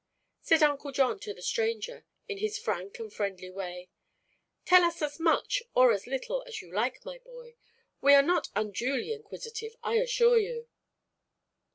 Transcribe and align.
Said 0.41 0.63
Uncle 0.63 0.91
John 0.91 1.19
to 1.19 1.31
the 1.31 1.43
stranger, 1.43 2.07
in 2.27 2.39
his 2.39 2.57
frank 2.57 2.97
and 2.97 3.13
friendly 3.13 3.51
way: 3.51 3.91
"Tell 4.65 4.81
us 4.83 4.99
as 5.03 5.19
much 5.19 5.61
or 5.75 5.91
as 5.91 6.07
little 6.07 6.43
as 6.47 6.59
you 6.59 6.73
like, 6.73 7.05
my 7.05 7.19
boy. 7.19 7.53
We 8.01 8.15
are 8.15 8.23
not 8.23 8.49
unduly 8.55 9.13
inquisitive, 9.13 9.75
I 9.83 9.97
assure 9.99 10.39
you." 10.39 10.67